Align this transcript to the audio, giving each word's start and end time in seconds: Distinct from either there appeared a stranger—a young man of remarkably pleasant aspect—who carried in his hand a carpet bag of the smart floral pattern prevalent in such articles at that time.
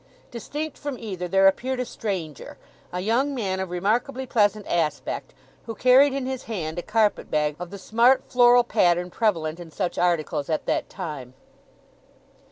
Distinct 0.31 0.79
from 0.79 0.97
either 0.97 1.27
there 1.27 1.45
appeared 1.47 1.79
a 1.79 1.85
stranger—a 1.85 2.99
young 3.01 3.35
man 3.35 3.59
of 3.59 3.69
remarkably 3.69 4.25
pleasant 4.25 4.65
aspect—who 4.65 5.75
carried 5.75 6.11
in 6.11 6.25
his 6.25 6.45
hand 6.45 6.79
a 6.79 6.81
carpet 6.81 7.29
bag 7.29 7.55
of 7.59 7.69
the 7.69 7.77
smart 7.77 8.23
floral 8.27 8.63
pattern 8.63 9.11
prevalent 9.11 9.59
in 9.59 9.69
such 9.69 9.99
articles 9.99 10.49
at 10.49 10.65
that 10.65 10.89
time. 10.89 11.35